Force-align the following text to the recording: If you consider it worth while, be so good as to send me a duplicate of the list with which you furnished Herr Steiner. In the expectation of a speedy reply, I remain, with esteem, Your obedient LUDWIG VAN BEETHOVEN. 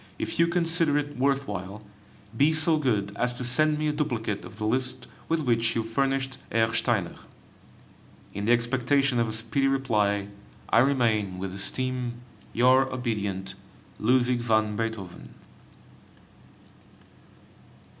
If 0.17 0.39
you 0.39 0.47
consider 0.47 0.97
it 0.97 1.15
worth 1.15 1.47
while, 1.47 1.83
be 2.35 2.53
so 2.53 2.77
good 2.79 3.15
as 3.15 3.33
to 3.35 3.43
send 3.43 3.77
me 3.77 3.87
a 3.87 3.91
duplicate 3.93 4.43
of 4.43 4.57
the 4.57 4.65
list 4.67 5.05
with 5.29 5.41
which 5.41 5.75
you 5.75 5.83
furnished 5.83 6.39
Herr 6.51 6.69
Steiner. 6.73 7.13
In 8.33 8.45
the 8.45 8.51
expectation 8.51 9.19
of 9.19 9.29
a 9.29 9.33
speedy 9.33 9.67
reply, 9.67 10.29
I 10.71 10.79
remain, 10.79 11.37
with 11.37 11.53
esteem, 11.53 12.19
Your 12.51 12.91
obedient 12.91 13.53
LUDWIG 13.99 14.39
VAN 14.39 14.75
BEETHOVEN. 14.75 15.35